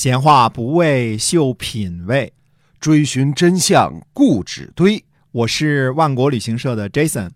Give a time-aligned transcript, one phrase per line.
[0.00, 2.32] 闲话不为秀品味，
[2.80, 5.04] 追寻真相固执堆。
[5.30, 7.28] 我是万国旅行社的 Jason，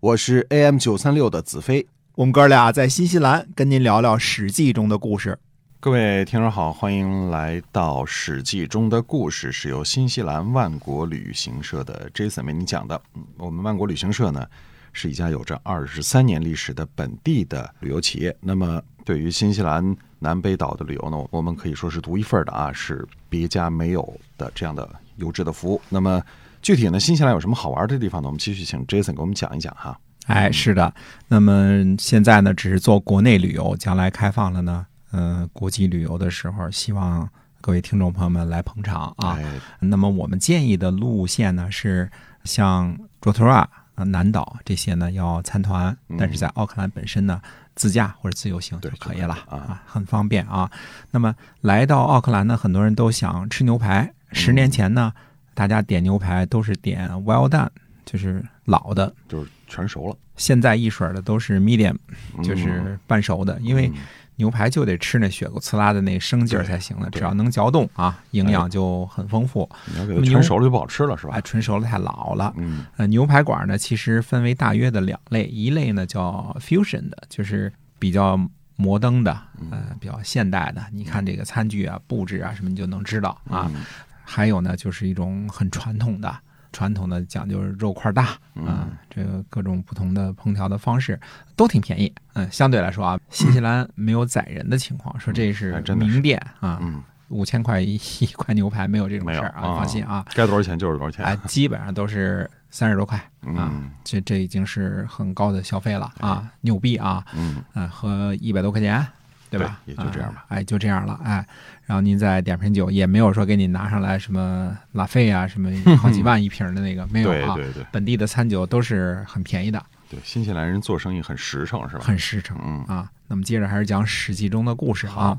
[0.00, 1.86] 我是 AM 九三六的子飞。
[2.16, 5.38] 我们哥俩在新西兰跟您聊聊《史记》中的故事。
[5.80, 13.00] 各位听众好，欢迎来到《史记》中的故事，是由新西兰万国旅行社的 Jason 为您讲的。
[13.14, 14.46] 嗯我们万国旅行社呢
[14.92, 18.36] 是一家有着二十三年历史的本地的旅游企业。
[18.40, 25.80] 那么，对于新西兰南北岛的旅游呢，我们可以说是独一份的啊，是别家没有的这样的优质的服务。
[25.88, 26.22] 那么，
[26.62, 28.28] 具体呢，新西兰有什么好玩的地方呢？
[28.28, 29.98] 我们继续请 Jason 给我们讲一讲哈。
[30.26, 30.92] 哎，是的。
[31.28, 37.28] 那么现在呢，只是做国内旅游，将来开放了呢，呃，国际旅游的时候，希望
[37.60, 39.38] 各位听众朋友们来捧场啊。
[39.38, 39.44] 哎，
[39.80, 42.08] 那么我们建议的路线呢是
[42.44, 43.68] 像卓托拉、
[44.00, 47.40] 呃南岛这些呢要参团，嗯但是在奥克兰本身呢
[47.74, 50.70] 自驾或者自由行就可以了啊啊，很方便啊。
[51.10, 54.10] 那么来到奥克兰呢，很多人都想吃牛排。
[54.32, 55.12] 十年前呢，
[55.54, 57.68] 大家点牛排都是点 well done，
[58.06, 59.12] 就是老的。
[59.28, 61.96] 就是全熟了，现在一水儿的都是 medium，
[62.38, 63.94] 嗯就是半熟的，因为嗯
[64.40, 69.68] 牛排就得吃那血骨呲啦的那生劲儿才行了，只要能嚼动啊，营养就很丰富。
[69.92, 71.40] 你要给它全熟了就不好吃了，是吧哎，？
[71.42, 72.54] 纯熟了太老了。
[72.56, 78.40] 嗯呃，牛排馆呢，其实分为大约的两类，一类呢叫 fusion 的，就是比较
[78.76, 79.38] 摩登的，
[79.70, 80.82] 呃，比较现代的。
[80.90, 83.70] 你看这个餐具啊、布置啊什么，你就能知道啊。
[83.74, 83.84] 嗯
[84.32, 86.32] 还有呢，就是一种很传统的，
[86.72, 88.28] 传统的讲究肉块大
[88.66, 91.18] 啊，这个各种不同的烹调的方式
[91.56, 92.12] 都挺便宜。
[92.34, 100.24] 嗯，相对来说啊，新西兰没有宰人的情况，说这是名店啊，嗯，五千块一 一块牛排没有这种事儿啊，放心啊。
[100.34, 101.24] 该多少钱就是多少钱。
[101.24, 109.04] 哎，基本上都是三十多块啊嗯，这这已经是很高的消费了啊，牛逼啊，嗯，啊，和一百多块钱，
[109.50, 109.80] 对吧？
[109.84, 111.44] 对也就这样吧啊哎，就这样了，哎，
[111.86, 122.04] 然后您再点瓶酒，也没有说给你拿上来什么拉菲啊，什么 好几万一瓶的那个没有啊，对对对本地的餐酒都是很便宜的，对，新西兰人做生意很实诚，是吧？
[122.04, 123.10] 很实诚嗯啊。
[123.26, 125.38] 那么接着还是讲《史记》中的故事啊。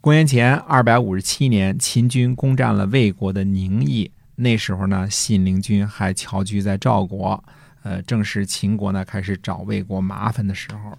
[0.00, 4.10] 公元前二百五十七年，秦军攻占了魏国的宁邑。
[4.34, 7.44] 那时候呢，信陵君还侨居在赵国，
[7.84, 10.98] 呃，正是秦国呢开始找魏国麻烦的时候。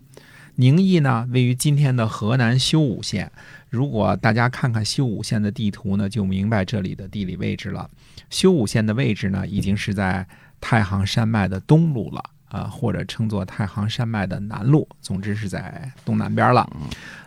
[0.56, 3.32] 宁邑呢，位于今天的河南修武县。
[3.70, 7.90] 如果大家看看修武县的地图呢，就明白这里的地理位置了。
[8.30, 10.28] 修武县的位置呢，已经是在
[10.62, 16.70] 太行山脉的东路了，啊、或者称作太行山脉的南路，总之是在东南边了。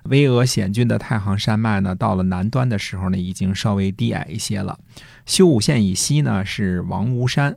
[0.05, 4.79] 巍峨险峻的太行山脉呢，到了南端的时候呢，已经稍微低矮一些了。
[5.27, 7.57] 修武县以西呢是王屋山，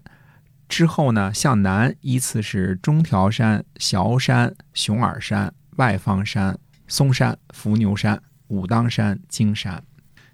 [0.67, 6.59] 之后呢向南依次是中条山、崤山、熊耳山、外方山、
[6.89, 9.81] 嵩山、伏牛山、武当山、荆山。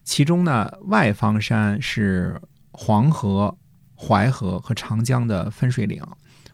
[0.03, 2.41] 其中呢，外方山是
[2.72, 3.55] 黄河、
[3.95, 6.01] 淮河和长江的分水岭。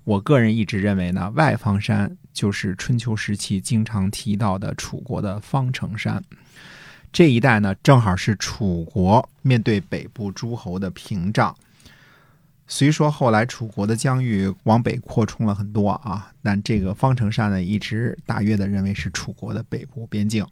[0.03, 6.21] 我个人一直认为呢，外方山就是春秋时期经常提到的楚国的方城山。
[7.13, 11.55] 这一带呢，正好是楚国面对北部诸侯的屏障。
[12.71, 20.47] 虽说后来楚国的疆域往北扩充了很多啊，但这个方城山呢，一直大约的认为是楚国的北部边境。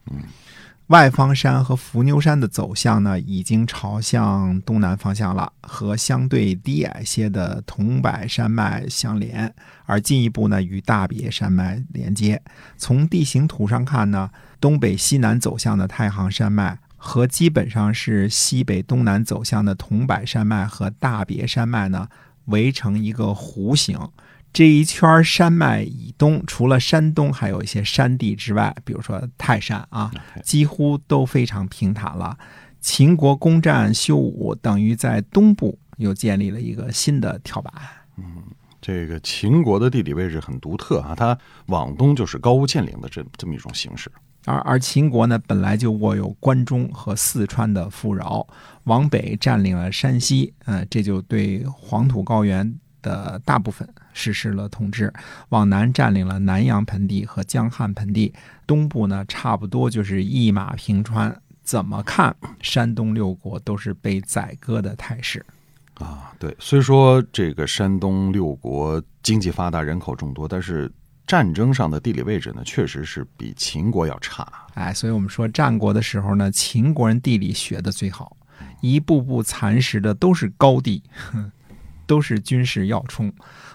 [0.87, 12.41] 外方山和伏牛山的走向呢，已经朝向东南方向了，和相对低矮些的桐柏山脉相连，而进一步呢与大别山脉连接。
[12.75, 14.29] 从地形图上看呢，
[14.59, 22.09] 东北西南走向的太行山脉和基本上是西北东南走向的桐柏山脉和大别山脉呢，
[22.45, 23.97] 围成一个弧形。
[24.51, 30.11] 这一圈山脉以东，除了山东还有一些山地之外，比如说泰山啊，
[30.43, 32.37] 几乎都非常平坦了。
[32.81, 37.73] 秦国攻占修武，等于在东部又建立了一个新的跳板。
[38.17, 38.43] 嗯
[38.81, 44.09] 这个秦国的地理位置很独特啊，它往东就是高屋建瓴的这这么一种形式。
[44.49, 48.47] 而而秦国呢，本来就握有关中和四川的富饶，
[48.85, 55.07] 往北占领了山西，呃，这就对黄土高原的大部分实施了统治；
[55.49, 58.33] 往南占领了南阳盆地和江汉盆地，
[58.65, 61.39] 东部呢，差不多就是一马平川。
[61.61, 65.45] 怎么看，山东六国都是被宰割的态势。
[65.93, 70.91] 啊，对，虽说这个山东六国经济发达，人口众多，但是
[71.29, 74.51] 战争上的地理位置呢，确实是比秦国要差。
[74.73, 78.35] 哎，所以我们说战国的时候呢，秦国人地理学的最好，
[78.81, 81.51] 一步步蚕食的都是高地，哼
[82.07, 83.31] 都是军事要冲。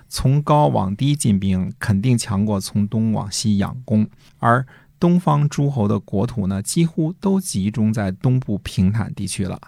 [0.08, 4.04] 从高往低进兵，肯定强过从东往西养攻。
[4.40, 4.66] 而
[4.98, 9.60] 东方诸侯的国土呢，几乎都集中在东部平坦地区了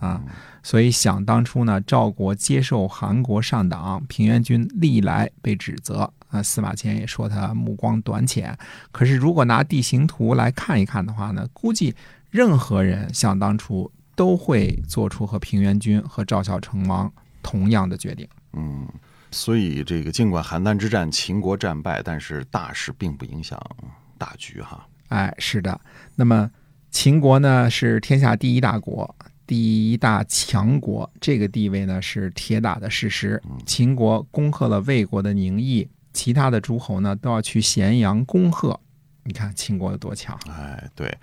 [0.00, 0.22] 啊。
[0.62, 6.42] 所以想当初呢，赵国接受韩国上党，平原君历来被指责啊。
[6.42, 8.56] 司马迁也说他目光短浅。
[8.92, 11.94] 可是如果拿地形图来看一看的话呢，估计
[12.30, 18.28] 任何人想当初都会做出和平原君和赵孝成王同样的决定。
[18.52, 18.86] 嗯，
[19.30, 23.60] 所以这个尽管邯郸之战秦国战败，但是大事并不影响
[24.18, 24.86] 大局哈。
[25.08, 25.80] 哎，是的。
[26.16, 26.50] 那么
[26.90, 29.14] 秦国呢，是天下第一大国。
[29.46, 33.42] 第一大强国，这个地位呢是铁打的事实。
[33.66, 38.80] 秦国攻克了魏国的宁邑，其他的诸侯呢都要去咸阳恭贺。
[39.24, 40.38] 你看秦国有多强？
[40.48, 41.14] 哎，对。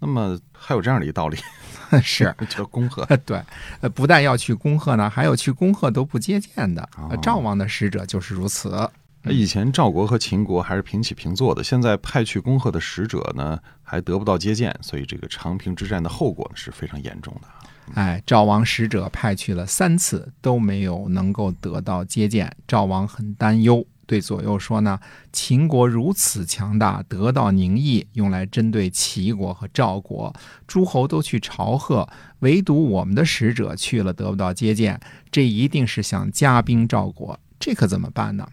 [0.00, 1.36] 那么还有这样的一个道理，
[2.02, 3.04] 是叫 恭贺。
[3.26, 3.42] 对，
[3.80, 6.88] 呃，不但要去恭贺呢，还有去恭贺都不接见的。
[7.20, 8.88] 赵王的使者就是如此。
[9.24, 17.48] 以前赵国和秦国还是平起平坐的，现在派去恭贺的使者呢，还得不到接见，所以这个长平之战的后果是非常严重的。
[17.94, 24.98] 哎，赵王使者派去了三次，都没有能够得到接见，赵王很担忧，对左右说呢
[25.34, 30.34] ：“秦国如此强大，得到宁邑，用来针对齐国和赵国，
[30.66, 32.08] 诸侯都去朝贺，
[32.38, 34.98] 唯独我们的使者去了得不到接见，
[35.30, 38.48] 这一定是想加兵赵国，这可怎么办呢？”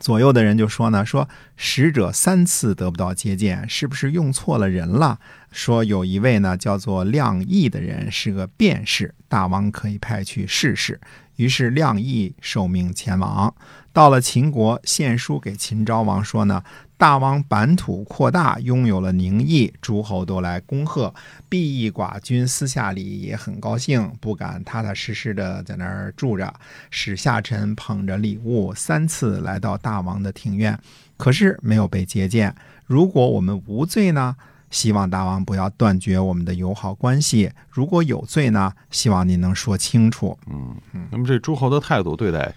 [0.00, 5.20] 左右的人就说呢：“说使者三次得不到接见，是不是用错了人了？”
[5.52, 10.98] 说有一位呢叫做亮义的人是个辩士，大王可以派去试试。
[11.36, 13.54] 于是亮义受命前往，
[13.92, 16.62] 到了秦国，献书给秦昭王说呢
[16.96, 21.12] ：“大王版图扩大，拥有了宁邑，诸侯都来恭贺。
[21.48, 26.54] 毕义寡君私下里也很高兴，不敢踏踏实实的在那儿住着，
[26.90, 30.78] 使下臣捧着礼物三次来到大王的庭院，
[31.16, 32.54] 可是没有被接见。
[32.86, 34.36] 如果我们无罪呢？”
[34.70, 37.50] 希望大王不要断绝我们的友好关系。
[37.68, 40.38] 如果有罪呢，希望您能说清楚。
[40.46, 41.08] 嗯嗯。
[41.10, 42.54] 那么这诸侯的态度对待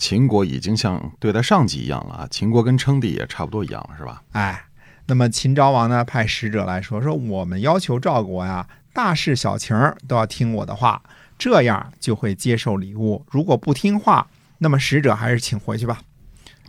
[0.00, 2.28] 秦国已经像对待上级一样了啊。
[2.30, 4.22] 秦国跟称帝也差不多一样了，是吧？
[4.32, 4.64] 哎，
[5.06, 9.76] 那么秦昭王呢，派使者来说说，我们要求赵国呀，大事小情
[10.08, 11.02] 都要听我的话，
[11.38, 13.24] 这样就会接受礼物。
[13.30, 14.26] 如果不听话，
[14.58, 16.00] 那么使者还是请回去吧。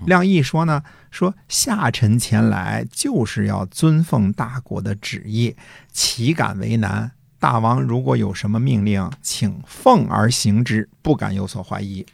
[0.06, 5.56] 亮义说呢，说下臣前来就是要遵奉大国的旨意，
[5.94, 7.12] 岂敢为难？
[7.40, 12.06] 大王如果有什么命令，请奉而行之，不敢有所怀疑。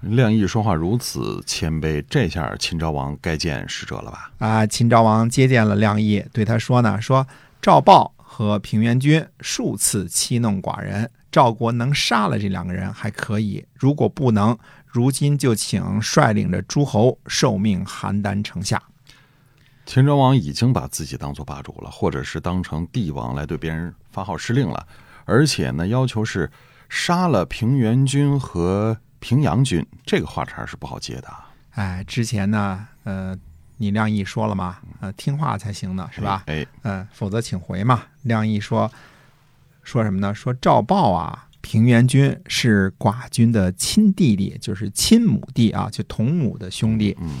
[0.00, 4.30] 亮义说话如此谦卑，这下秦昭王该见使者了吧？
[4.38, 7.26] 啊，秦昭王接见了亮义，对他说呢，说
[7.60, 14.58] 赵豹和平原君数次欺弄寡人，赵国能杀了这两个人还可以，如果不能。
[14.92, 18.82] 如今就请率领着诸侯受命邯郸城下。
[19.86, 24.84] 秦昭王已经把自己当做霸主了，或者是当成帝王来对别人发号施令了，
[25.26, 26.50] 而且呢，要求是
[26.88, 31.28] 杀了平原君和平阳君，这个话茬是不好接的。
[31.70, 33.36] 哎，之前呢，呃，
[33.76, 36.42] 你亮义说了嘛，呃，听话才行呢，是吧？
[36.46, 38.02] 哎，嗯，否则请回嘛。
[38.22, 38.90] 亮义说
[39.84, 40.34] 说什么呢？
[40.34, 41.46] 说赵豹啊。
[41.62, 47.14] 平原君是寡君的亲弟弟，就是亲母弟啊，就同母的兄弟。
[47.20, 47.38] 嗯，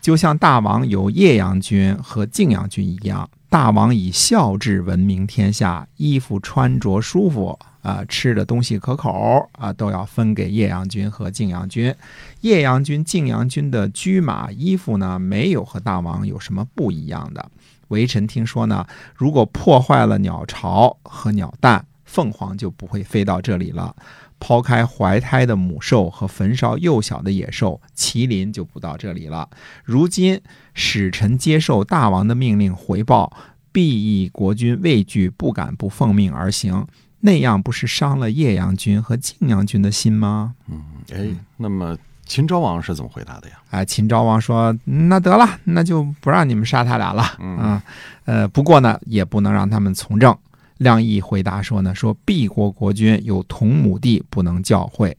[0.00, 11.94] 就像大王有叶阳君和敬阳君一样，大王以孝治闻名天下，衣服穿着舒服啊，吃的东西可口啊，都要分给叶阳君和敬阳君。
[12.40, 17.50] 叶阳君、敬阳君的驹马衣服呢，没有和大王有什么不一样的。
[17.88, 21.84] 微臣听说呢，如果破坏了鸟巢和鸟蛋。
[22.04, 23.96] 凤凰就不会飞到这里了。
[24.38, 29.48] 抛开怀胎的母兽和焚烧幼小的野兽，麒麟就不到这里了。
[29.82, 30.38] 如今
[30.74, 33.34] 使臣接受大王的命令回报，
[33.72, 36.86] 必以国君畏惧，不敢不奉命而行。
[37.24, 40.54] 那样不是伤了叶阳君和晋阳君的心吗？
[40.68, 43.56] 嗯，哎，那么秦昭王是怎么回答的呀？
[43.70, 47.24] 哎，秦昭王说：“那得了，那就不让你们杀他俩了。
[47.38, 47.80] 嗯，
[48.24, 50.36] 呃，不过呢，也不能让他们从政。”
[50.78, 55.14] 亮义回答说呢，说敝国国君有同母弟，不能教诲，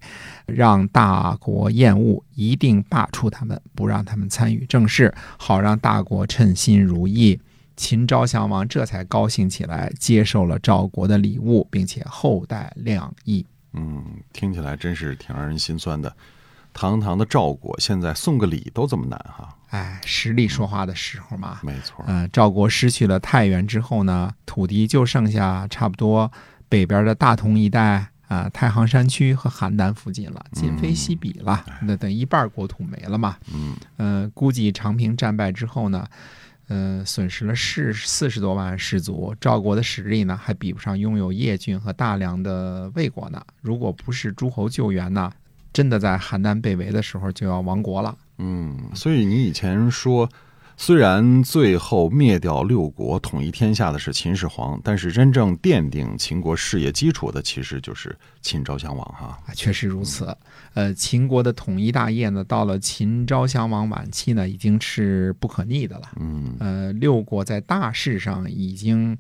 [0.46, 7.40] 让大国厌恶，一定罢黜他们，不让他们参与政事，好让大国称心如意。
[7.76, 13.46] 秦昭襄王这才高兴起来，接受了赵国的礼物，并且厚待亮义。
[13.74, 16.16] 嗯，听起来真是挺让人心酸的。
[16.74, 19.56] 堂堂的赵国，现在送个礼都这么难哈。
[19.70, 22.04] 哎，实力说话的时候嘛，没错。
[22.08, 26.32] 嗯，赵国失去了太原之后呢，土地就剩下差不多
[26.68, 31.64] 北边的大同一带啊，太行山区和邯郸附近了，今非昔比了。
[31.84, 33.38] 那等一半国土没了嘛。
[33.54, 33.76] 嗯。
[33.98, 36.08] 呃，估计长平战败之后呢，
[36.68, 39.36] 嗯，损失了四四十多万士卒。
[39.40, 43.42] 赵国的实力呢，还比不上拥有叶郡和大梁的魏国呢。
[43.62, 45.32] 如果不是诸侯救援呢，
[45.72, 48.18] 真的在邯郸被围的时候就要亡国了。
[48.38, 50.30] 嗯，所以你以前说。
[50.76, 59.40] 虽然最后灭掉六国、统一天下的是秦始皇，但是真正奠定秦国事业基础的其实就是秦昭襄王哈。
[59.54, 60.36] 确实如此。
[60.74, 66.10] 呃，秦国的统一大业呢，到了秦昭襄王晚期呢，已经是不可逆的了。
[66.20, 69.18] 嗯，呃，六国在大事上已经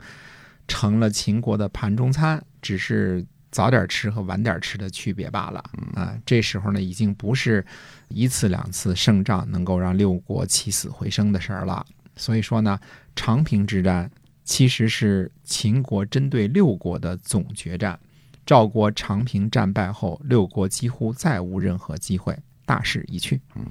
[0.67, 3.25] 成了秦国的盘中餐，只是。
[3.53, 6.17] 早点吃和晚点吃的区别罢了啊！
[6.25, 7.63] 这时候呢，已经不是
[8.07, 11.85] 一次两次胜仗能够让六国起死回生的事儿了。
[12.15, 12.79] 所以说呢，
[13.15, 14.09] 长平之战
[14.43, 17.97] 其实是秦国针对六国的总决战。
[18.43, 23.39] 赵国长平战败后，六国几乎再无任何机会，大势已去。
[23.55, 23.65] 嗯，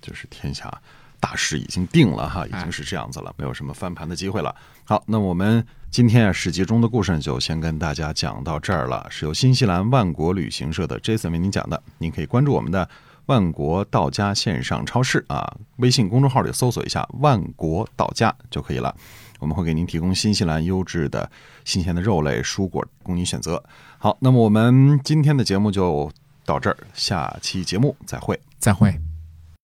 [0.00, 0.80] 就是天下。
[1.24, 4.54] 大势已经定了哈，已经是这样子了，没有什么翻盘的机会了。
[4.84, 11.82] 好，那我们今天啊史记中的故事就先跟大家讲到这儿了，是由新西兰万国旅行社的 Jason 为您讲的。
[11.96, 12.86] 您可以关注我们的
[13.24, 18.94] 万国到家线上超市啊，微信公众号里搜索一下“万国到家”就可以了。
[19.38, 21.30] 我们会给您提供新西兰优质的
[21.64, 23.62] 新鲜的肉类、蔬果供您选择。
[23.96, 26.12] 好，那么我们今天的节目就
[26.44, 28.94] 到这儿，下期节目再会，再会。